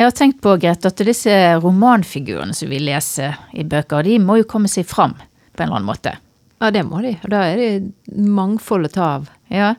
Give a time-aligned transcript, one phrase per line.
[0.00, 4.38] Jeg har tenkt på, Grete, at disse romanfigurene som vi leser i bøker, de må
[4.40, 6.14] jo komme seg fram på en eller annen måte.
[6.60, 7.10] Ja, det må de.
[7.20, 9.26] Og da er det mangfold å ta av.
[9.52, 9.74] Ja.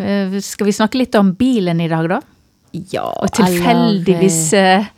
[0.00, 2.20] Eh, Skal vi snakke litt om bilen i dag, da?
[2.72, 4.88] Ja, Og tilfeldigvis eh,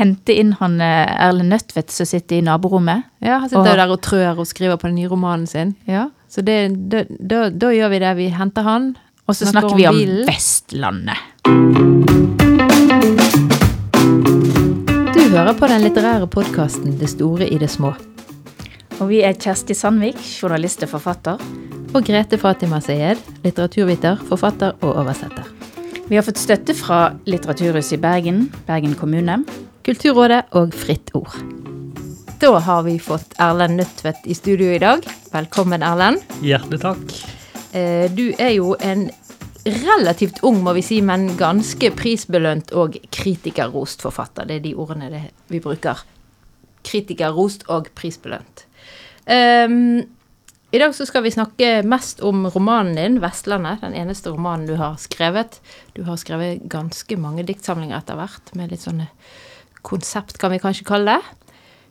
[0.00, 3.06] hente inn han eh, Erlend Nødtvedt som sitter i naborommet.
[3.22, 5.76] Ja, han sitter Og- der og trør og skriver på den nye romanen sin.
[5.86, 6.08] Ja.
[6.26, 6.58] Så det,
[6.90, 8.16] da, da, da gjør vi det.
[8.24, 8.96] Vi henter han.
[9.28, 10.26] Og så Snakker snakker om vi om bilen.
[10.34, 12.39] Vestlandet.
[15.30, 17.92] Hører på den litterære podkasten Det store i det små.
[18.98, 21.44] Og vi er Kjersti Sandvik, journalist og forfatter.
[21.94, 25.46] Og Grete Fatima Sayed, litteraturviter, forfatter og oversetter.
[26.10, 29.38] Vi har fått støtte fra Litteraturhuset i Bergen, Bergen kommune.
[29.86, 31.38] Kulturrådet og Fritt Ord.
[32.42, 35.06] Da har vi fått Erlend Nødtvedt i studio i dag.
[35.30, 36.26] Velkommen, Erlend.
[36.42, 37.18] Hjertelig takk.
[37.70, 39.12] Eh, Du er jo en
[39.66, 44.48] relativt ung, må vi si, men ganske prisbelønt og kritikerrost forfatter.
[44.48, 46.00] Det er de ordene det vi bruker.
[46.86, 48.64] Kritikerrost og prisbelønt.
[49.28, 50.00] Um,
[50.70, 53.82] I dag så skal vi snakke mest om romanen din, 'Vestlandet'.
[53.82, 55.60] Den eneste romanen du har skrevet.
[55.94, 59.10] Du har skrevet ganske mange diktsamlinger etter hvert, med litt sånne
[59.82, 61.36] konsept, kan vi kanskje kalle det.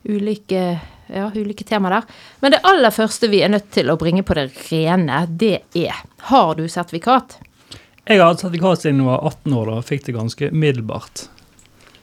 [0.09, 2.07] Ulike, ja, ulike tema der.
[2.39, 5.93] Men det aller første vi er nødt til å bringe på det rene, det er
[6.29, 7.39] Har du sertifikat?
[8.09, 11.27] Jeg har hatt sertifikat siden jeg var 18 år og fikk det ganske middelbart.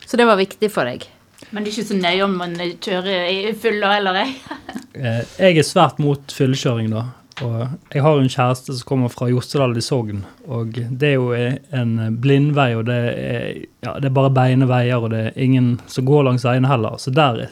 [0.06, 1.02] Så det var viktig for deg.
[1.50, 4.36] Men det er ikke så nøye om man kjører i full heller, jeg.
[4.96, 7.02] Eh, Jeg er svært mot fyllekjøring da,
[7.44, 7.56] og
[7.92, 11.92] jeg har en kjæreste som kommer fra Jostedal i Sogn, og det er jo en
[12.22, 13.50] blindvei, og det er,
[13.84, 16.96] ja, det er bare beine veier, og det er ingen som går langs veiene heller,
[16.96, 17.42] så der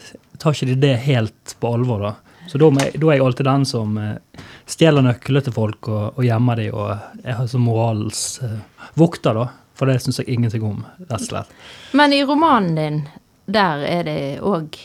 [0.41, 2.13] tar ikke de det helt på alvor da.
[2.47, 6.61] Så da, er jeg alltid den som eh, stjeler nøkler til folk og, og gjemmer
[6.61, 8.57] de, og jeg har som moralens eh,
[8.99, 11.55] vokter da, for det synes jeg ingenting om, rett og slett.
[11.97, 13.01] Men i romanen din,
[13.45, 14.77] der er det òg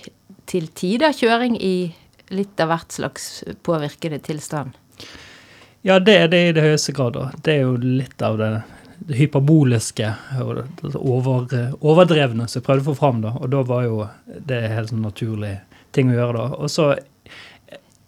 [0.51, 1.93] til tider kjøring i
[2.35, 3.29] litt av hvert slags
[3.67, 4.75] påvirkede tilstand.
[5.87, 7.15] Ja, det er det i det høyeste grad.
[7.17, 7.31] da.
[7.43, 8.51] Det er jo litt av det,
[9.09, 10.11] det hyperboliske
[10.43, 11.47] og det, over,
[11.81, 13.23] overdrevne som jeg prøvde å få fram.
[13.25, 15.57] da, Og da var jo det helt sånn naturlig
[15.97, 16.37] ting å gjøre.
[16.37, 16.59] da.
[16.61, 16.91] Og så,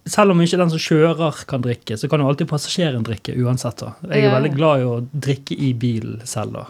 [0.06, 3.76] selv om ikke den som kjører kan drikke, så kan jo alltid passasjeren drikke uansett.
[3.84, 3.92] da.
[4.08, 6.66] Jeg er Ja, veldig glad i å drikke i bil selv, da.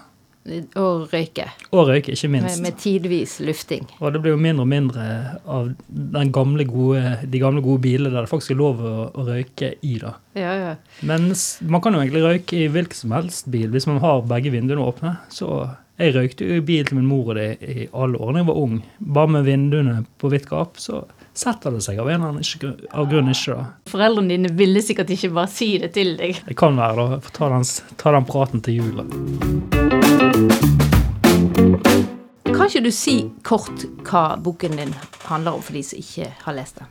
[0.75, 1.44] Og røyke.
[1.70, 2.60] Og røyke, ikke minst.
[2.60, 3.84] med tidvis lufting.
[4.00, 5.04] Og det blir jo mindre og mindre
[5.47, 9.26] av den gamle gode, de gamle gode bilene der det faktisk er lov å, å
[9.28, 9.99] røyke i.
[10.03, 10.16] da.
[10.34, 10.72] Ja, ja.
[11.06, 11.31] Men
[11.62, 14.82] man kan jo egentlig røyke i hvilken som helst bil hvis man har begge vinduene
[14.82, 15.14] åpne.
[15.31, 15.70] Så
[16.03, 18.59] jeg røykte jo i bil til min mor og det i alle årene jeg var
[18.66, 18.81] ung.
[18.99, 21.04] Bare med vinduene på vidt gap, så
[21.34, 23.65] setter det seg av en eller annen ikke, av grunn ikke, da.
[23.93, 26.43] Foreldrene dine ville sikkert ikke bare si det til deg.
[26.48, 27.20] Det kan være, da.
[27.25, 27.50] Få ta
[28.03, 29.03] ta den praten til jul.
[32.53, 33.16] Kan ikke du si
[33.47, 34.93] kort hva boken din
[35.28, 36.91] handler om, for de som ikke har lest den?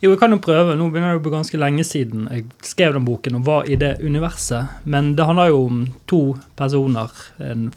[0.00, 0.76] Jo, jeg kan jo prøve.
[0.78, 3.76] Nå begynner det å bli ganske lenge siden jeg skrev den boken og var i
[3.76, 4.80] det universet.
[4.88, 6.20] Men det handler jo om to
[6.56, 7.12] personer.
[7.36, 7.68] En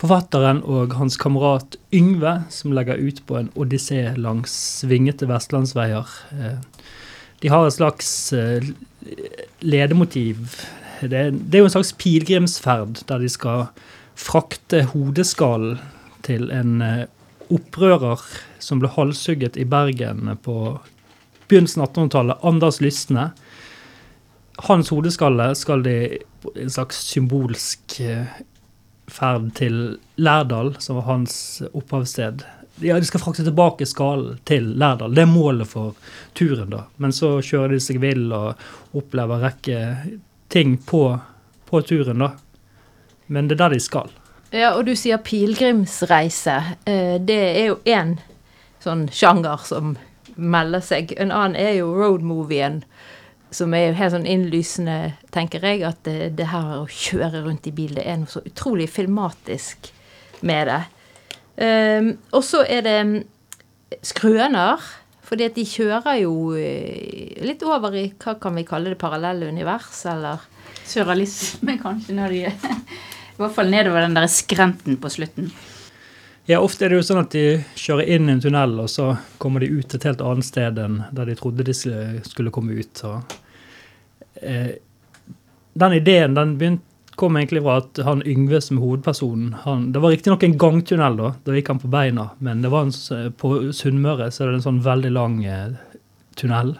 [0.00, 6.08] forfatteren og hans kamerat Yngve, som legger ut på en odyssé langs svingete vestlandsveier.
[6.32, 6.58] Eh,
[7.40, 8.64] De har et slags eh,
[9.60, 10.60] ledemotiv.
[11.00, 13.70] Det er, jo en slags pilegrimsferd der de skal
[14.12, 15.80] frakte hodeskallen
[16.26, 17.06] til en eh,
[17.50, 18.20] opprører
[18.60, 20.56] som ble halshugget i Bergen på
[21.48, 23.30] begynnelsen av 1800-tallet, Anders Lysne.
[24.68, 25.96] Hans hodeskalle skal de
[26.54, 27.96] en slags symbolsk
[29.10, 32.44] ferd til Lærdal, som var hans opphavssted.
[32.80, 35.12] Ja, De skal frakte tilbake skallen til Lærdal.
[35.14, 35.94] Det er målet for
[36.34, 36.70] turen.
[36.70, 36.84] da.
[36.96, 38.54] Men så kjører de seg vill og
[38.96, 39.80] opplever rekke
[40.48, 41.02] ting på,
[41.68, 42.18] på turen.
[42.24, 42.30] da.
[43.26, 44.08] Men det er der de skal.
[44.52, 46.56] Ja, og du sier pilegrimsreise.
[46.86, 48.16] Eh, Det er jo én
[48.82, 49.96] sånn sjanger som
[50.36, 51.12] melder seg.
[51.20, 52.82] En annen er jo roadmovien,
[53.50, 54.96] som er jo helt sånn innlysende,
[55.34, 58.42] tenker jeg, at det, det her å kjøre rundt i bil, det er noe så
[58.46, 59.90] utrolig filmatisk
[60.46, 60.80] med det.
[61.60, 63.16] Um, og så er det mm,
[64.06, 64.80] skrøner,
[65.26, 69.50] fordi at de kjører jo eh, litt over i, hva kan vi kalle det, parallelle
[69.52, 70.42] univers, eller?
[70.90, 75.50] Surrealisme, kanskje, når de I hvert fall nedover den der skrenten på slutten.
[76.48, 77.44] Ja, Ofte er det jo sånn at de
[77.78, 80.98] kjører inn i en tunnel, og så kommer de ut et helt annet sted enn
[81.14, 82.90] der de trodde de skulle- skulle komme ut.
[82.98, 83.12] Så,
[84.42, 84.78] eh,
[85.80, 86.86] den ideen den begynt,
[87.20, 91.18] kom egentlig fra at han Yngve som er hovedpersonen han, Det var riktignok en gangtunnel,
[91.18, 92.94] da, da gikk han på beina, men det var en,
[93.36, 95.74] på Sunnmøre så er det en sånn veldig lang eh,
[96.40, 96.78] tunnel.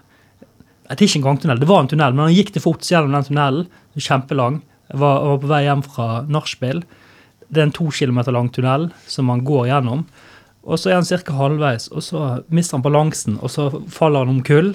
[0.88, 3.12] Det er ikke en gangtunnel, det var en tunnel, men han gikk til fots gjennom
[3.14, 3.68] den tunnelen.
[4.00, 4.62] Kjempelang.
[4.90, 6.82] Han var, var på vei hjem fra nachspiel.
[7.50, 10.06] det er en to kilometer lang tunnel som han går gjennom.
[10.62, 11.34] Og så er han ca.
[11.34, 14.74] halvveis, og så mister han balansen, og så faller han om kull.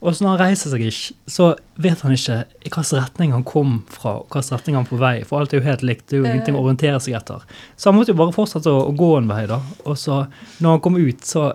[0.00, 1.46] Og så når han reiser seg ikke, så
[1.80, 4.98] vet han ikke i hvilken retning han kom fra, og hvilken retning han er på
[5.00, 6.04] vei, for alt er jo helt likt.
[6.08, 7.46] Det er jo ingenting å orientere seg etter.
[7.76, 9.62] Så han måtte jo bare fortsette å, å gå en vei, da.
[9.86, 10.20] Og så,
[10.60, 11.48] når han kom ut, så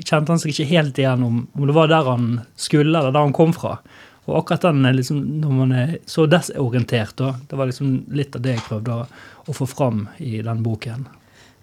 [0.00, 3.26] kjente han seg ikke helt igjen om, om det var der han skulle, eller der
[3.26, 3.76] han kom fra.
[4.24, 8.46] Og akkurat den, liksom, når man er så desorientert, da, det var liksom litt av
[8.46, 9.02] det jeg prøvde
[9.44, 11.04] å få fram i den boken.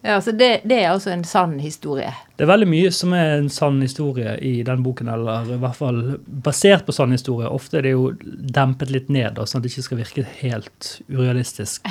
[0.01, 2.09] Ja, så det, det, er altså en sann historie?
[2.36, 5.77] Det er veldig mye som er en sann historie i den boken, eller i hvert
[5.77, 7.50] fall basert på sann historie.
[7.50, 11.86] Ofte er det jo dempet litt ned, sånn at det ikke skal virke helt urealistisk.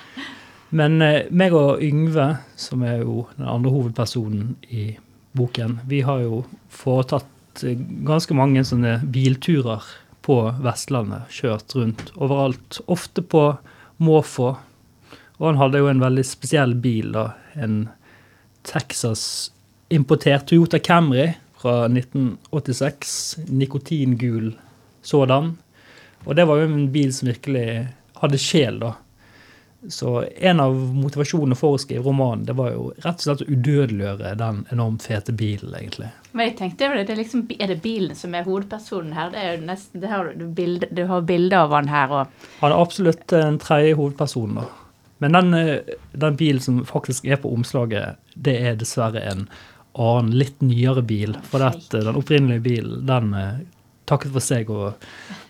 [0.78, 4.92] Men eh, meg og Yngve, som er jo den andre hovedpersonen i
[5.34, 7.74] boken, vi har jo foretatt eh,
[8.06, 9.90] ganske mange sånne bilturer
[10.22, 11.26] på Vestlandet.
[11.34, 12.78] Kjørt rundt overalt.
[12.86, 13.48] Ofte på
[13.98, 14.52] måfå
[15.40, 17.30] og han hadde jo en veldig spesiell bil, da.
[17.56, 17.86] En
[18.68, 23.38] Texas-importert Toyota Camry fra 1986.
[23.48, 24.52] Nikotingul
[25.02, 25.54] sådan.
[26.24, 27.88] Og det var jo en bil som virkelig
[28.20, 28.94] hadde sjel, da.
[29.88, 33.48] Så en av motivasjonene for å skrive romanen det var jo rett og slett å
[33.48, 36.10] udødeliggjøre den enormt fete bilen, egentlig.
[36.36, 39.32] Men jeg tenkte det, det er, liksom, er det bilen som er hovedpersonen her?
[39.32, 42.12] Det er jo nesten, det har, du, bilde, du har bilde av han her.
[42.12, 42.44] Og...
[42.60, 44.68] Han er absolutt en tredje hovedperson, da.
[45.20, 49.46] Men den, eh, den, bilen som faktisk er på omslaget, det er dessverre en
[49.92, 51.36] annen, litt nyere bil.
[51.50, 53.60] For at den opprinnelige bilen den eh,
[54.08, 55.04] takket for seg og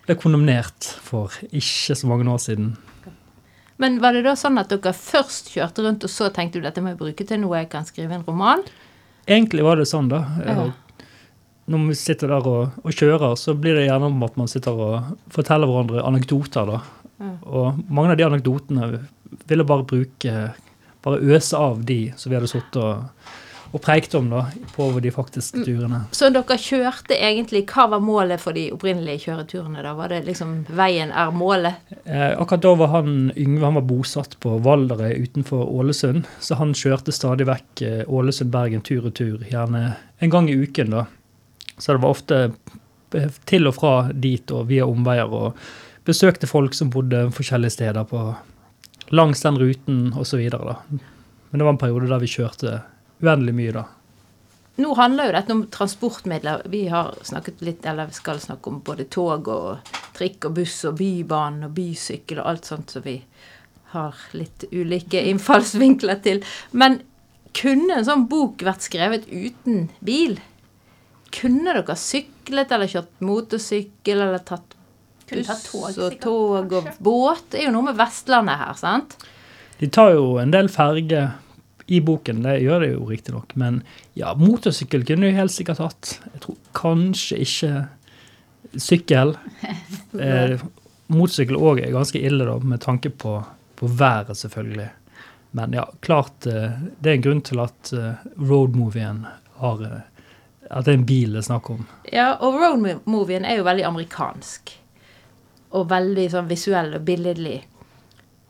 [0.08, 2.72] ble kondemnert for ikke så mange år siden.
[3.80, 6.82] Men var det da sånn at dere først kjørte rundt, og så tenkte du dette
[6.84, 8.66] må jeg bruke til noe jeg kan skrive en roman?
[9.30, 10.24] Egentlig var det sånn, da.
[10.44, 10.66] Ja.
[11.70, 14.74] Når vi sitter der og, og, kjører, så blir det gjerne om at man sitter
[14.74, 16.82] og forteller hverandre anekdoter, da.
[17.20, 17.32] Ja.
[17.46, 18.90] Og mange av de anekdotene
[19.46, 20.50] ville bare bruke
[21.00, 23.22] Bare øse av de som vi hadde sittet og,
[23.72, 24.42] og preikt om da,
[24.74, 25.64] på de faktiske mm.
[25.64, 26.00] turene.
[26.12, 29.80] Så dere kjørte egentlig Hva var målet for de opprinnelige kjøreturene?
[29.86, 29.94] da?
[29.96, 31.80] Var det liksom veien er målet?
[32.04, 36.28] Eh, akkurat da var han Yngve han var bosatt på Valderøy utenfor Ålesund.
[36.36, 40.98] Så han kjørte stadig vekk eh, Ålesund-Bergen tur og tur, gjerne en gang i uken.
[40.98, 41.06] da.
[41.78, 42.42] Så det var ofte
[43.16, 45.32] eh, til og fra dit og via omveier.
[45.32, 45.56] og
[46.10, 48.22] besøkte folk som bodde forskjellige steder på,
[49.10, 50.42] langs den ruten osv.
[51.50, 52.76] Men det var en periode der vi kjørte
[53.20, 53.86] uendelig mye, da.
[54.80, 56.62] Nå handler jo dette om transportmidler.
[56.72, 60.78] Vi har snakket litt, eller vi skal snakke om både tog og trikk og buss
[60.88, 63.18] og bybane og bysykkel og alt sånt som vi
[63.92, 66.44] har litt ulike innfallsvinkler til.
[66.70, 67.00] Men
[67.56, 70.38] kunne en sånn bok vært skrevet uten bil?
[71.34, 74.78] Kunne dere syklet eller kjørt motorsykkel eller tatt
[75.32, 77.46] buss tog, og tog og båt.
[77.52, 79.16] Det er jo noe med Vestlandet her, sant?
[79.80, 81.28] De tar jo en del ferge
[81.90, 83.54] i boken, det gjør det jo riktignok.
[83.58, 83.80] Men
[84.18, 86.12] ja, motorsykkel kunne du helt sikkert hatt.
[86.34, 87.72] Jeg tror kanskje ikke
[88.78, 89.34] sykkel.
[90.26, 90.54] eh,
[91.10, 93.40] motorsykkel òg er ganske ille, da, med tanke på,
[93.80, 94.90] på været, selvfølgelig.
[95.50, 99.24] Men ja, klart eh, det er en grunn til at eh, roadmovien
[99.58, 99.98] har eh,
[100.70, 101.80] At det er en bil det er snakk om.
[102.12, 104.76] Ja, og roadmovien er jo veldig amerikansk
[105.76, 107.58] og veldig sånn visuell og billedlig.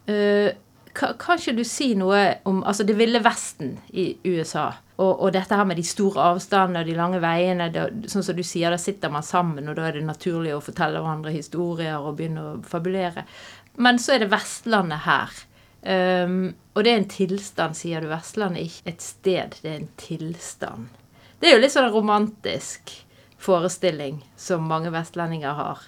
[0.08, 0.50] Uh,
[0.92, 4.70] kan, ikke du si noe om altså det ville Vesten i USA?
[5.00, 7.70] Og, og, dette her med de store avstandene og de lange veiene.
[7.72, 10.64] Det, sånn som du sier, Da sitter man sammen, og da er det naturlig å
[10.64, 13.24] fortelle hverandre historier og begynne å fabulere.
[13.80, 15.38] Men så er det Vestlandet her.
[15.80, 18.10] Um, og det er en tilstand, sier du.
[18.10, 20.90] Vestlandet er ikke et sted, det er en tilstand.
[21.40, 22.92] Det er jo litt sånn romantisk
[23.40, 25.86] forestilling som mange vestlendinger har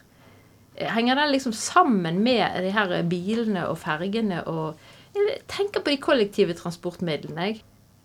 [0.77, 4.75] henger den liksom sammen med de her bilene og fergene og
[5.13, 7.59] Jeg tenker på de kollektive transportmidlene, jeg.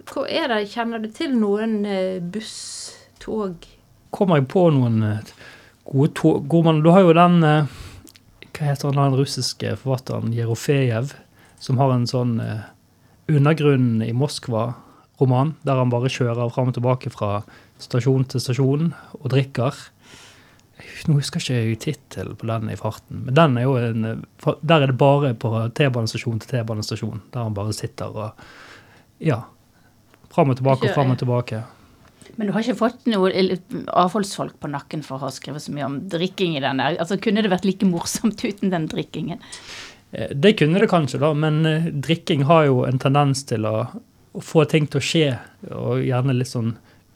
[0.07, 3.63] Hva er det, Kjenner du til noen eh, buss, tog
[4.12, 5.31] Kommer jeg på noen eh,
[5.88, 6.51] gode tog
[6.83, 7.77] Du har jo den eh,
[8.51, 11.13] Hva heter han, den russiske forfatteren Jerofejev,
[11.63, 12.39] som har en sånn
[13.27, 17.43] undergrunn i Moskva-roman, der han bare kjører fram og tilbake fra
[17.81, 19.77] stasjon til stasjon og drikker.
[21.07, 24.25] Nå husker jeg ikke tittelen tittel på den i farten, men den er jo en,
[24.62, 27.24] der er det bare på T-banestasjon til T-banestasjon.
[27.34, 28.48] Der han bare sitter og
[29.24, 29.41] Ja.
[30.29, 31.63] Fram og tilbake og fram og tilbake.
[32.38, 33.31] Men du har ikke fått noe
[33.98, 36.81] avholdsfolk på nakken for å ha skrevet så mye om drikking i den?
[36.84, 39.41] Altså, Kunne det vært like morsomt uten den drikkingen?
[40.12, 43.88] Eh, det kunne det kanskje, da, men eh, drikking har jo en tendens til å,
[44.34, 45.27] å få ting til å skje,
[45.74, 46.75] og gjerne litt sånn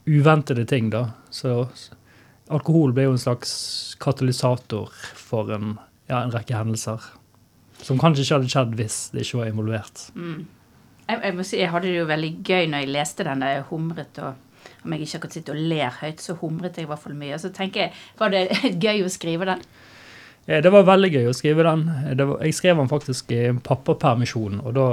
[0.10, 1.12] uventede ting, da.
[1.30, 1.68] Så
[2.52, 3.52] alkohol ble jo en slags
[4.04, 5.76] katalysator for en,
[6.12, 7.04] ja, en rekke hendelser.
[7.82, 10.04] Som kanskje ikke hadde skjedd hvis det ikke var involvert.
[10.16, 10.44] Mm.
[11.08, 13.46] Jeg, jeg må si, jeg hadde det jo veldig gøy når jeg leste den.
[13.48, 14.48] Jeg humret og
[14.86, 17.34] Om jeg ikke akkurat sitter og ler høyt, så humret jeg i hvert fall mye.
[17.36, 18.44] Og Så tenker jeg, var det
[18.86, 19.64] gøy å skrive den?
[20.48, 21.84] Eh, Det var veldig gøy å skrive den.
[21.90, 24.86] Eh, Det var, jeg skrev den faktisk i en pappapermisjon, og da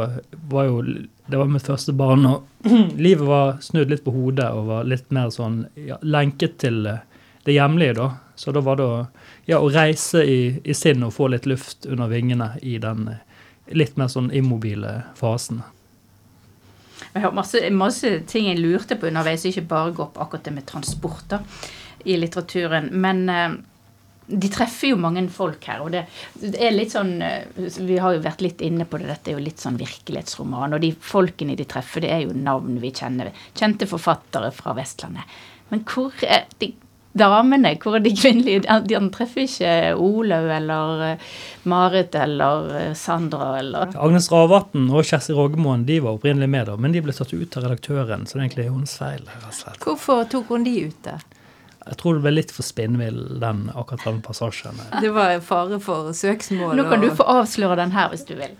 [0.52, 0.82] var jo
[1.28, 2.68] Det var mitt første barn, og
[3.06, 7.04] livet var snudd litt på hodet og var litt mer sånn ja, lenket til eh,
[7.48, 8.10] det hjemlige, da.
[8.38, 8.98] Så da var det å,
[9.48, 13.24] ja, å reise i, i sinn og få litt luft under vingene i den eh,
[13.74, 15.64] litt mer sånn immobile fasen.
[17.12, 20.54] Jeg har masse, masse ting jeg lurte på underveis, ikke bare gå opp akkurat det
[20.54, 21.42] med transport da,
[22.04, 22.90] i litteraturen.
[22.92, 23.58] Men eh,
[24.28, 26.04] de treffer jo mange folk her, og det,
[26.38, 29.38] det er litt sånn eh, Vi har jo vært litt inne på det, dette er
[29.38, 30.76] jo litt sånn virkelighetsroman.
[30.76, 33.32] Og de folkene de treffer, det er jo navn vi kjenner.
[33.56, 35.38] Kjente forfattere fra Vestlandet.
[35.72, 36.72] Men hvor er de
[37.20, 37.74] damene?
[37.82, 38.64] Hvor er de kvinnelige?
[38.64, 41.24] De, de treffer ikke Olaug eller eh,
[41.68, 46.76] Marit eller eh, Sandra eller Agnes Ravatn og Kjersti Rogmoen de var opprinnelig med, da,
[46.80, 49.26] men de ble tatt ut av redaktøren, så det er egentlig hennes feil.
[49.84, 51.18] Hvorfor tok hun de ut, da?
[51.88, 54.76] Jeg tror det ble litt for spinnvill, den akkurat den passasjen.
[55.00, 56.76] Det var fare for søksmål.
[56.76, 58.52] Nå kan du få avsløre den her hvis du vil.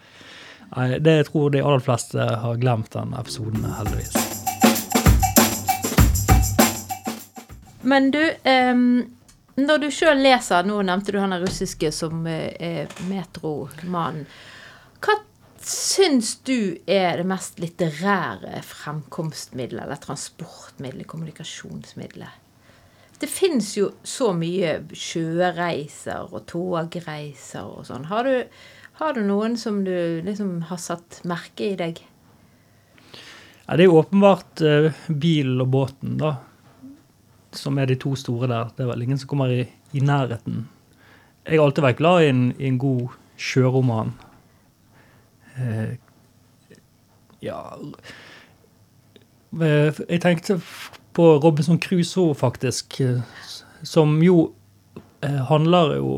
[0.72, 4.37] Nei, det jeg tror de aller fleste har glemt den episoden, heldigvis.
[7.88, 8.82] Men du, um
[9.58, 14.28] når du sjøl leser Nå nevnte du han russiske som eh, metromannen.
[15.02, 15.16] Hva
[15.58, 22.44] syns du er det mest litterære fremkomstmiddelet, eller transportmiddelet, kommunikasjonsmiddelet?
[23.18, 28.06] Det fins jo så mye sjøreiser og togreiser og sånn.
[28.12, 28.30] Har
[28.98, 32.00] har du noen som du liksom har satt merke i deg?
[33.66, 36.32] Ja, det er åpenbart eh, bilen og båten, da,
[37.58, 38.72] som er de to store der.
[38.76, 39.62] Det er vel ingen som kommer i,
[39.92, 40.66] i nærheten.
[41.44, 44.12] Jeg har alltid vært glad i en, i en god sjøroman.
[45.58, 45.96] Eh,
[47.40, 47.58] ja
[49.62, 50.58] eh, Jeg tenkte
[51.16, 53.20] på Robinson Crusoe, faktisk, eh,
[53.82, 54.52] som jo
[55.22, 56.12] eh, handler jo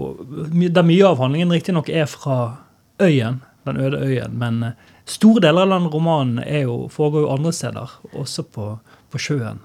[0.53, 2.57] Der mye av handlingen riktignok er fra
[3.01, 4.73] øyen, den øde øyen, men
[5.05, 8.67] store deler av den romanen jo, foregår jo andre steder, også på,
[9.11, 9.61] på sjøen.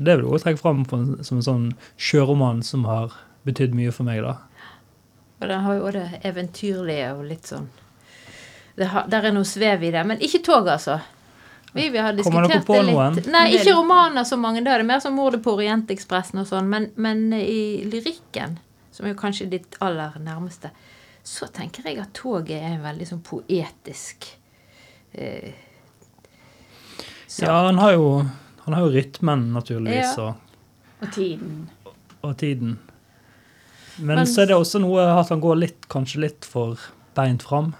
[0.00, 1.64] Så det vil jeg også trekke fram på som en sånn
[2.00, 3.12] sjøroman som har
[3.44, 4.38] betydd mye for meg, da.
[5.42, 7.66] Og den har jo også det eventyrlige og litt sånn
[8.80, 10.06] det har, Der er noe svev i det.
[10.08, 11.02] Men ikke tog, altså.
[11.74, 12.96] Vi, vi har Kommer dere diskutert på det litt.
[12.96, 13.20] noen?
[13.34, 14.64] Nei, ikke romaner så mange.
[14.64, 16.70] Da er det mer som 'Mordet på Orientekspressen' og sånn.
[16.72, 18.56] Men, men i lyrikken,
[18.90, 20.72] som er jo kanskje ditt aller nærmeste,
[21.22, 24.30] så tenker jeg at toget er en veldig sånn poetisk
[25.12, 25.52] eh,
[27.26, 27.44] sak.
[27.44, 28.24] Ja, han har jo,
[28.70, 30.22] han har jo rytmen, naturligvis, Ja.
[30.30, 30.34] og,
[31.02, 31.68] Og tiden.
[32.22, 32.78] og tiden.
[33.98, 36.78] Men, Men- så er det også noe at han går litt, kanskje litt for
[37.14, 37.74] beint fram.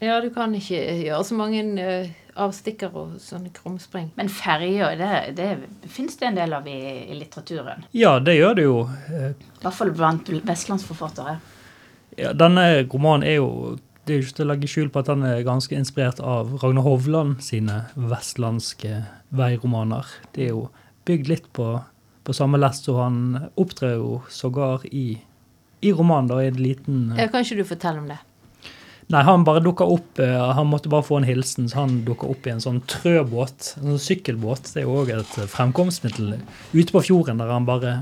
[0.00, 4.10] Ja, du kan ikke gjøre så mange avstikker avstikkere og sånne krumspring.
[4.16, 7.82] Men ferjer, det, det finnes det en del av i, i litteraturen.
[7.92, 8.76] Ja, det gjør det jo.
[9.10, 11.34] Eh, I hvert fall blant vestlandsforfattere.
[12.16, 15.10] Ja, denne romanen er jo Det er jo ikke til å legge skjul på at
[15.12, 19.02] han er ganske inspirert av Ragnar Hovland sine vestlandske
[19.36, 20.08] veiromaner.
[20.34, 20.64] Det er jo
[21.08, 21.68] bygd litt på,
[22.24, 23.20] på samme lest, og han
[23.60, 25.20] opptrer jo sågar i,
[25.84, 28.18] i romanen da, i en liten Ja, kan ikke du fortelle om det?
[29.10, 32.28] Nei, han bare dukka opp eh, Han måtte bare få en hilsen, så han dukka
[32.30, 33.72] opp i en sånn trøbåt.
[33.80, 34.70] En sånn sykkelbåt.
[34.70, 36.36] Det er jo òg et eh, fremkomstmiddel
[36.76, 37.96] ute på fjorden, der han bare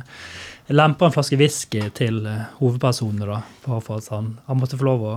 [0.69, 2.21] lemper en flaske whisky til
[2.59, 3.41] hovedpersonene, da.
[3.65, 5.15] For at han, han måtte få lov å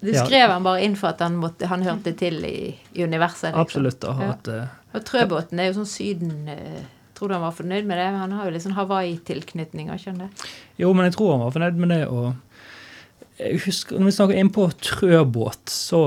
[0.00, 2.58] Du skrev han bare inn for at han, måtte, han hørte til i,
[2.94, 3.50] i universet?
[3.50, 3.60] liksom.
[3.64, 4.04] Absolutt.
[4.06, 6.84] Og, at, eh, Og Trøbåten er jo sånn Syden eh,
[7.18, 8.04] Tror du han var fornøyd med det?
[8.14, 10.50] Han har jo litt sånn Hawaii-tilknytninger, skjønner han?
[10.78, 12.04] Jo, men jeg tror han var fornøyd med det.
[12.06, 12.28] og
[13.38, 16.02] jeg husker, Når vi snakker inn på trøbåt, så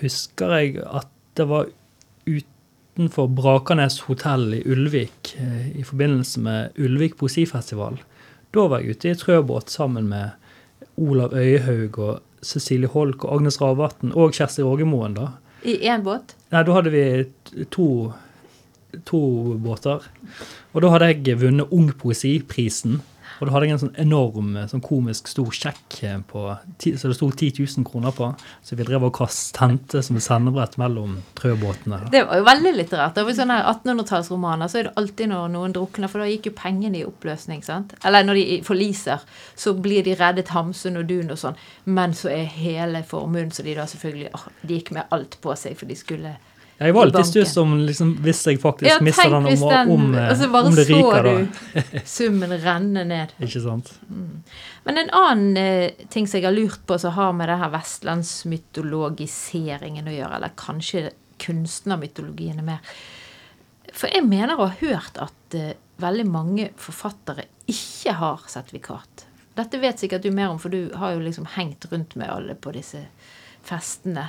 [0.00, 1.68] husker jeg at det var
[2.24, 8.00] utenfor Brakanes hotell i Ulvik eh, i forbindelse med Ulvik poesifestival.
[8.54, 10.32] Da var jeg ute i trøbåt sammen med
[10.96, 15.16] Olav Øyehaug og Cecilie Holk og Agnes Ravatn og Kjersti Rågemoen.
[15.16, 15.30] da.
[15.64, 16.34] I én båt?
[16.52, 18.12] Nei, da hadde vi to,
[19.08, 19.20] to
[19.64, 20.04] båter.
[20.74, 23.00] Og da hadde jeg vunnet Ung Poesiprisen.
[23.40, 26.44] Og da hadde en sånn enorm sånn komisk stor sjekk eh, på,
[26.84, 28.30] så det sto 10 000 kroner på.
[28.64, 32.04] Så vi drev og kast hente som et sendebrett mellom trøbåtene.
[32.12, 33.18] Det var jo veldig litterært.
[33.18, 37.00] I sånne 1800-tallsromaner så er det alltid når noen drukner, for da gikk jo pengene
[37.00, 37.64] i oppløsning.
[37.66, 37.96] sant?
[38.04, 39.24] Eller når de forliser,
[39.58, 41.58] så blir de reddet Hamsun og Dun og sånn.
[41.84, 44.30] Men så er hele formuen så de da selvfølgelig
[44.64, 46.36] De gikk med alt på seg, for de skulle
[46.78, 49.90] Jeg var litt i stuss om liksom, hvis jeg faktisk Ja, mister den, om, den
[49.94, 51.30] om, altså bare om det så ryker, da.
[51.38, 51.44] du
[52.16, 53.28] summen renne ned.
[53.46, 53.88] Ikke sant?
[54.84, 57.70] Men en annen eh, ting som jeg har lurt på som har med det her
[57.76, 61.00] vestlandsmytologiseringen å gjøre, eller kanskje
[61.44, 62.80] kunstnermytologien er mer
[63.94, 69.30] For jeg mener å ha hørt at eh, veldig mange forfattere ikke har sertifikat.
[69.54, 72.58] Dette vet sikkert du mer om, for du har jo liksom hengt rundt med alle
[72.58, 73.06] på disse
[73.64, 74.28] festene.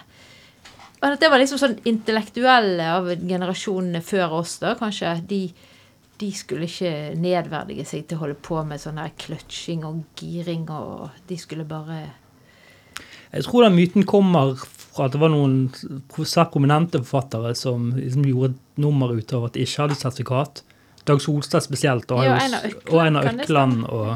[1.01, 5.11] Og at det var liksom sånn intellektuelle av generasjonene før oss, da, kanskje.
[5.27, 5.41] De,
[6.21, 11.09] de skulle ikke nedverdige seg til å holde på med sånn kløtsjing og giring, og
[11.29, 12.05] de skulle bare
[13.33, 14.55] Jeg tror den myten kommer
[14.95, 15.67] fra at det var noen
[16.15, 20.63] svært prominente forfattere som liksom gjorde et nummer ut av at de ikke hadde sertifikat.
[21.05, 22.39] Dag Solstad spesielt, og, Ja,
[22.89, 24.15] og Einar Økland og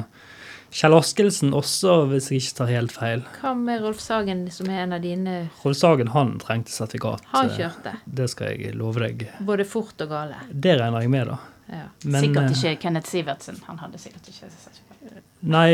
[0.70, 3.24] Kjell Askelsen også, hvis jeg ikke tar helt feil.
[3.40, 7.26] Hva med Rolf Sagen, som er en av dine Rolf Sagen han trengte sertifikat.
[7.32, 7.96] Han kjørte.
[8.06, 9.26] Det skal jeg love deg.
[9.46, 10.44] Både fort og gale.
[10.50, 11.40] Det regner jeg med, da.
[11.70, 11.88] Ja.
[12.04, 13.58] Men, sikkert eh, ikke Kenneth Sivertsen.
[13.66, 15.26] Han hadde sikkert ikke sertifikat.
[15.50, 15.70] Nei,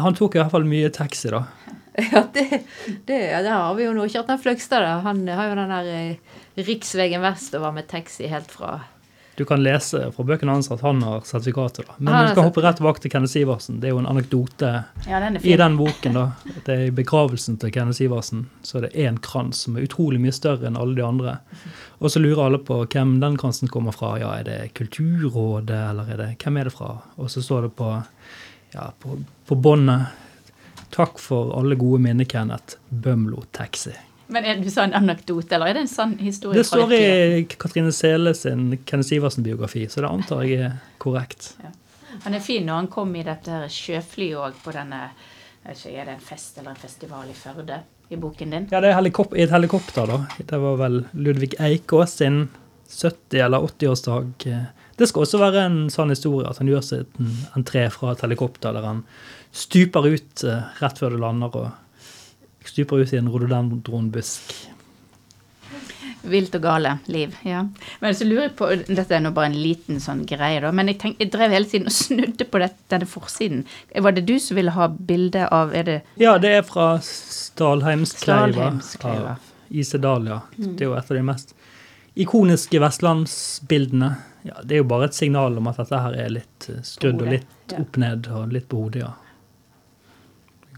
[0.00, 1.44] han tok i hvert fall mye taxi, da.
[1.92, 2.62] Ja, det,
[3.04, 4.06] det, ja, det har vi jo nå.
[4.08, 4.94] Kjartan Fløgstad, da.
[5.04, 8.78] Han har jo den der eh, riksveien vestover med taxi helt fra
[9.36, 11.86] Du kan lese fra bøkene hans at han har sertifikatet.
[11.88, 11.94] da.
[11.98, 13.78] Men vi skal hoppe rett tilbake til Kenneth Sivertsen.
[13.80, 14.72] Det er jo en anekdote
[15.08, 16.12] Ja, den er i den boken.
[16.18, 16.24] da.
[16.66, 20.20] Det er I begravelsen til Kenneth Sivertsen så er det én krans som er utrolig
[20.20, 21.38] mye større enn alle de andre.
[22.00, 24.18] Og så lurer alle på hvem den kransen kommer fra.
[24.20, 26.98] Ja, Er det Kulturrådet, eller er det, hvem er det fra?
[27.16, 27.90] Og så står det på,
[28.74, 29.16] ja, på,
[29.48, 30.06] på båndet
[30.92, 32.76] Takk for alle gode minner, Kenneth.
[32.90, 33.94] Bømlo Taxi.
[34.26, 36.60] Men er, Du sa en anekdote, eller er det en sann historie?
[36.60, 37.44] Det står i?
[37.58, 41.52] Katrine Sele sin Kenneth Sivertsen-biografi, så det antar jeg er korrekt.
[42.22, 45.06] Han er fin når han kom i dette her sjøflyet òg på denne
[45.62, 48.68] jeg ikke, Er det en fest eller en festival i Førde i boken din?
[48.72, 50.18] Ja, det er helikop i et helikopter, da.
[50.38, 52.48] Det var vel Ludvig Eikås sin
[52.90, 54.32] 70- eller 80-årsdag.
[54.98, 58.24] Det skal også være en sånn historie at han gjør seg en entré fra et
[58.26, 59.04] helikopter der han
[59.52, 61.70] stuper ut eh, rett før det lander, og
[62.68, 64.54] stuper ut i en rododendronbusk.
[66.22, 67.34] Vilt og gale liv.
[67.42, 67.64] ja.
[68.00, 70.92] Men så lurer jeg på, Dette er nå bare en liten sånn greie, da, men
[70.92, 73.64] jeg, tenk, jeg drev hele tiden og snudde på det, denne forsiden.
[74.06, 78.70] Var det du som ville ha bilde av Er det Ja, det er fra Stalheimskleiva
[79.02, 80.42] av Ise Dahlia.
[80.56, 81.56] Det er jo et av de mest
[82.14, 84.14] ikoniske vestlandsbildene.
[84.42, 87.22] Ja, det er jo bare et signal om at dette her er litt eh, skrudd
[87.22, 89.12] og litt opp ned og litt på hodet, ja.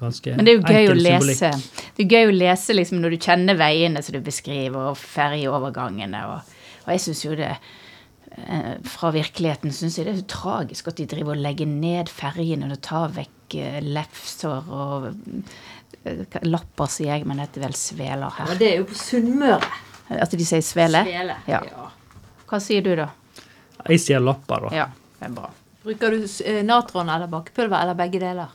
[0.04, 1.48] Ganske Men det er jo gøy å lese.
[1.50, 1.86] symbolikk.
[1.96, 6.20] Det er gøy å lese liksom når du kjenner veiene som du beskriver, og ferjeovergangene.
[6.34, 10.90] Og, og jeg syns jo det eh, Fra virkeligheten syns jeg det er så tragisk
[10.92, 15.08] at de driver og legger ned ferjene og tar vekk eh, lefser og
[16.04, 18.50] eh, Lapper, sier jeg, men det heter vel sveler her.
[18.52, 19.70] Ja, det er jo på Sunnmøre.
[20.20, 21.00] At de sier svele?
[21.06, 21.38] Svele.
[21.48, 21.62] Ja.
[22.50, 23.06] Hva sier du, da?
[23.88, 24.74] Jeg sier lapper, da.
[24.76, 24.84] Ja,
[25.20, 25.48] det er bra.
[25.84, 26.26] Bruker du
[26.64, 28.52] natron eller bakepulver, eller begge deler?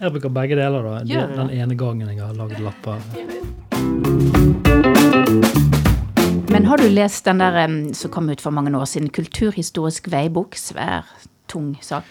[0.00, 0.94] Jeg bruker begge deler, da.
[1.06, 1.26] Ja.
[1.30, 2.98] Den ene gangen jeg har lagd lapper.
[6.50, 7.60] Men har du lest den der
[7.94, 10.58] som kom ut for mange år siden, 'Kulturhistorisk veibok'?
[10.58, 11.04] Svær,
[11.48, 12.04] tung sak.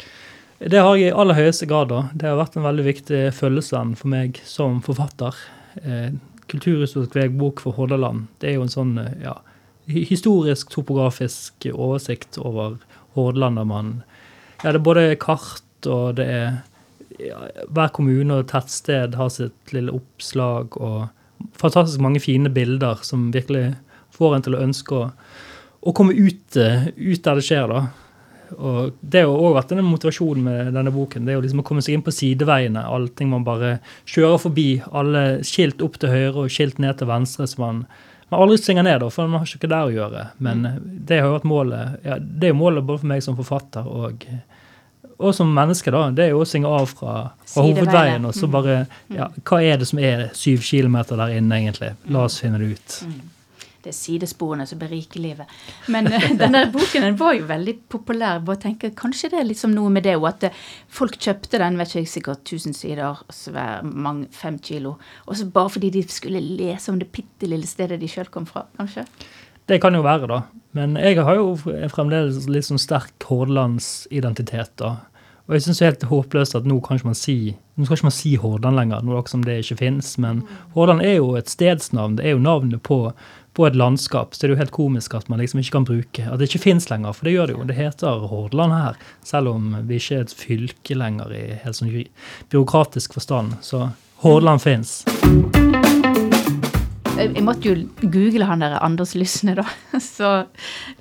[0.60, 1.90] Det har jeg i aller høyeste grad.
[1.90, 2.10] da.
[2.16, 5.36] Det har vært en veldig viktig følgesvenn for meg som forfatter.
[5.84, 6.12] Eh,
[6.48, 8.28] Kulturhistorisk veibok for Hordaland.
[8.40, 9.38] Det er jo en sånn eh, ja,
[9.88, 12.78] historisk, topografisk oversikt over
[13.16, 14.04] Hordaland der man
[14.64, 16.64] Ja, det er både kart og det er
[17.18, 21.10] Hver kommune og tettsted har sitt lille oppslag og
[21.60, 23.74] fantastisk mange fine bilder som virkelig
[24.14, 25.10] får en til å ønske å,
[25.84, 27.84] å komme ut, eh, ut der det skjer, da.
[28.54, 31.26] Og Det har òg vært en motivasjon med denne boken.
[31.26, 32.86] Det er jo liksom å komme seg inn på sideveiene.
[32.86, 34.68] Allting man bare kjører forbi.
[34.94, 37.48] Alle skilt opp til høyre og skilt ned til venstre.
[37.50, 37.86] så man,
[38.30, 40.26] man aldri svinger ned, da, for man har ikke der å gjøre.
[40.38, 43.26] Men eh, det har jo vært målet ja, det er jo målet både for meg
[43.26, 44.28] som forfatter og,
[45.24, 45.92] og som menneske.
[45.92, 47.14] da, Det er jo å svinge av fra,
[47.50, 48.26] fra hovedveien.
[48.28, 48.84] Og så bare
[49.14, 51.94] ja, Hva er det som er syv kilometer der inne, egentlig?
[52.12, 53.00] La oss finne det ut.
[53.84, 55.50] Det er sidesporene som beriker livet.
[55.92, 58.40] Men eh, denne boken den var jo veldig populær.
[58.48, 61.80] Bare tenker, Kanskje det er liksom noe med det òg, at eh, folk kjøpte den,
[61.82, 64.96] vet ikke sikkert 1000 sider, svær, mange, fem kilo.
[65.28, 68.48] Og så bare fordi de skulle lese om det bitte lille stedet de sjøl kom
[68.48, 69.04] fra, kanskje.
[69.68, 70.42] Det kan jo være, da.
[70.76, 71.54] Men jeg har jo
[71.92, 74.96] fremdeles litt sånn sterk hordalandsidentitet, da.
[75.48, 77.34] Og jeg syns det er helt håpløst at nå kan ikke man si
[77.76, 80.14] nå skal ikke man si Hordaland lenger, noe som det ikke fins.
[80.22, 80.44] Men
[80.76, 82.16] Hordaland er jo et stedsnavn.
[82.20, 83.00] Det er jo navnet på,
[83.58, 84.32] på et landskap.
[84.38, 86.62] Så det er jo helt komisk at man liksom ikke kan bruke At det ikke
[86.70, 87.66] fins lenger, for det gjør det jo.
[87.68, 91.92] Det heter Hordaland her, selv om vi ikke er et fylke lenger i helt sånn
[92.54, 93.58] byråkratisk forstand.
[93.66, 93.88] Så
[94.24, 95.02] Hordaland fins.
[97.18, 97.76] Jeg, måtte jo
[98.06, 99.66] google han der Anders Lysne, da.
[100.00, 100.32] Så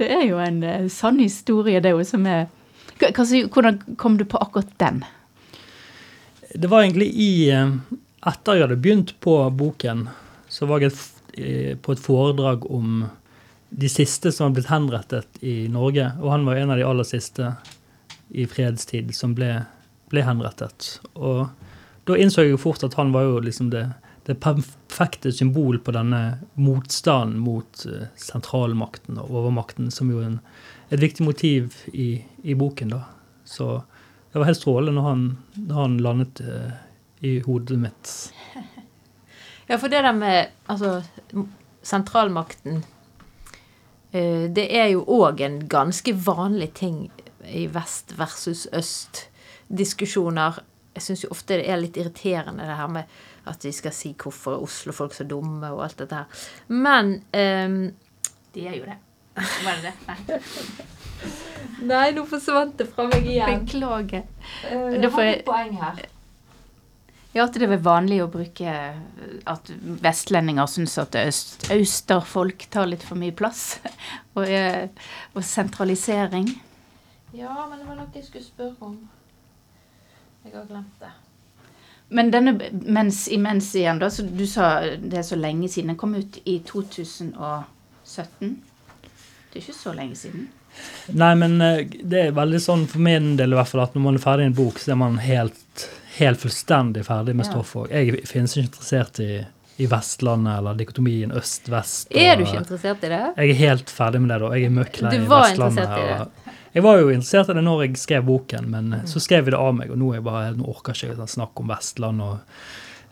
[0.01, 2.62] det er jo en eh, sann historie, det som er Hva- hva sier-
[3.03, 5.03] Hvordan kom du på akkurat den?
[6.55, 7.77] Det var egentlig i eh,
[8.23, 10.05] Etter jeg hadde begynt på boken,
[10.49, 10.93] så var jeg
[11.35, 13.07] eh, på et foredrag om
[13.73, 16.13] de siste som har blitt henrettet i Norge.
[16.21, 17.55] Og han var en av de aller siste
[18.31, 19.65] i fredstid som ble,
[20.13, 21.01] ble henrettet.
[21.15, 21.49] Og
[22.07, 23.87] da innså jeg jo fort at han var jo liksom det,
[24.29, 26.23] det perfekte symbol på denne
[26.55, 30.39] motstanden mot uh, sentralmakten og overmakten, som jo en,
[30.93, 32.93] et viktig motiv i, i, boken.
[32.93, 33.03] da.
[33.45, 33.83] Så
[34.33, 35.27] det var helt strålende når han,
[35.57, 36.73] når han landet uh,
[37.21, 38.15] i hodet mitt.
[39.71, 40.99] Ja, for det der med altså,
[41.87, 42.83] sentralmakten
[44.13, 47.07] Eh, det er jo òg en ganske vanlig ting
[47.49, 50.61] i vest versus øst-diskusjoner.
[50.93, 53.15] Jeg syns jo ofte det er litt irriterende det her med
[53.49, 56.45] at vi skal si hvorfor Oslo-folk så dumme og alt dette her.
[56.69, 57.79] Men um,
[58.53, 58.99] De er jo det.
[59.35, 59.95] Var det det?
[60.09, 60.39] Nei.
[61.83, 63.63] Nei, nå forsvant det fra meg igjen.
[63.65, 64.27] Beklager.
[64.67, 66.03] Uh, jeg har et poeng her.
[67.33, 68.73] Ja, at det er vanlig å bruke
[69.49, 69.71] at
[70.05, 73.81] vestlendinger syns at øst, østerfolk tar litt for mye plass.
[74.37, 74.45] og,
[75.33, 76.51] og, sentralisering.
[77.33, 78.99] Ja, men det var noe jeg skulle spørre om.
[80.45, 81.13] Jeg har glemt det.
[82.13, 82.53] Men denne
[82.93, 85.95] mens imens igjen, da, så du sa det er så lenge siden.
[85.95, 88.53] Den kom ut i 2017.
[89.53, 90.47] Det er ikke så lenge siden.
[91.13, 94.07] Nei, men eh, det er veldig sånn for min del i hvert fall at når
[94.07, 95.89] man er ferdig i en bok, så er man helt
[96.19, 97.91] helt fullstendig ferdig med stoffet.
[97.91, 99.31] Jeg finnes ikke interessert i,
[99.81, 102.13] i Vestlandet eller dikotomien øst-vest.
[102.13, 103.23] Er du ikke interessert i det?
[103.39, 104.41] Jeg er helt ferdig med det.
[104.45, 104.53] da.
[104.57, 105.97] Jeg er møkk lei Vestlandet.
[105.97, 106.55] I det?
[106.73, 109.09] Jeg var jo interessert i det når jeg skrev boken, men mm.
[109.09, 111.65] så skrev vi det av meg, og nå, jeg bare, nå orker jeg ikke snakke
[111.65, 112.63] om Vestland og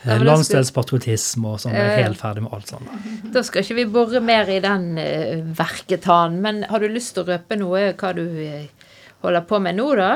[0.04, 1.76] ja, landsdelspatriotisme og sånn.
[1.76, 2.92] Jeg er helt ferdig med alt sånt.
[3.34, 7.26] Da skal ikke vi bore mer i den uh, verketanen, men har du lyst til
[7.26, 8.90] å røpe noe hva du uh,
[9.24, 10.12] holder på med nå, da?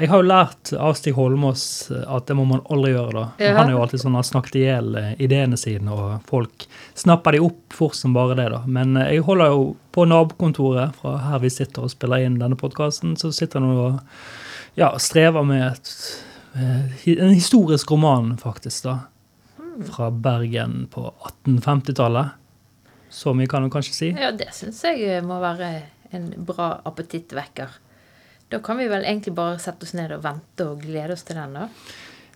[0.00, 3.12] Jeg har jo lært av Stig Holmås eh, at det må man aldri gjøre.
[3.12, 3.24] da.
[3.44, 3.56] Ja.
[3.58, 6.64] Han er jo alltid sånn, har snakket i hjel eh, ideene sine, og folk
[6.98, 8.48] snapper de opp fort som bare det.
[8.54, 8.62] da.
[8.64, 12.56] Men eh, jeg holder jo på nabokontoret fra her vi sitter og spiller inn denne
[12.56, 13.18] podkasten.
[13.20, 15.92] Så sitter han og ja, strever med et,
[16.54, 18.84] en historisk roman, faktisk.
[18.84, 18.98] da.
[19.56, 19.84] Hmm.
[19.88, 22.38] Fra Bergen på 1850-tallet.
[23.12, 24.10] Så mye kan du kanskje si.
[24.16, 25.72] Ja, det syns jeg må være
[26.16, 27.68] en bra appetittvekker.
[28.52, 31.36] Da kan vi vel egentlig bare sette oss ned og vente og glede oss til
[31.40, 31.68] den, da?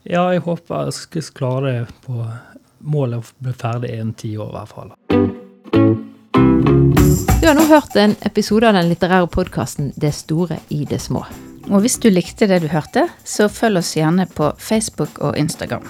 [0.07, 2.21] Ja, jeg håper jeg skal klare det på
[2.87, 4.95] målet å bli ferdig innen ti år, i hvert fall.
[7.41, 11.46] Du har nå hørt en episode av den litterære podkasten 'Det store i det små'.
[11.67, 15.87] Og hvis du likte det du hørte, så følg oss gjerne på Facebook og Instagram.